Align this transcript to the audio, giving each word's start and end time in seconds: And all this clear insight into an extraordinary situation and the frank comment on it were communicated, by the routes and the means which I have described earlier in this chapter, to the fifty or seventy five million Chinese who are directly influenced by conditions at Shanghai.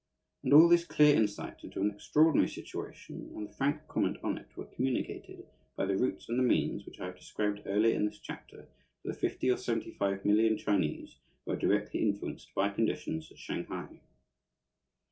And 0.43 0.51
all 0.51 0.67
this 0.67 0.83
clear 0.83 1.15
insight 1.15 1.63
into 1.63 1.79
an 1.79 1.91
extraordinary 1.91 2.49
situation 2.49 3.31
and 3.35 3.47
the 3.47 3.53
frank 3.53 3.87
comment 3.87 4.17
on 4.23 4.39
it 4.39 4.47
were 4.57 4.65
communicated, 4.65 5.45
by 5.75 5.85
the 5.85 5.95
routes 5.95 6.27
and 6.27 6.39
the 6.39 6.43
means 6.43 6.87
which 6.87 6.99
I 6.99 7.05
have 7.05 7.19
described 7.19 7.61
earlier 7.67 7.93
in 7.95 8.05
this 8.05 8.17
chapter, 8.17 8.63
to 9.03 9.07
the 9.07 9.13
fifty 9.13 9.51
or 9.51 9.57
seventy 9.57 9.91
five 9.91 10.25
million 10.25 10.57
Chinese 10.57 11.19
who 11.45 11.51
are 11.51 11.55
directly 11.55 12.01
influenced 12.01 12.51
by 12.55 12.69
conditions 12.69 13.29
at 13.31 13.37
Shanghai. 13.37 14.01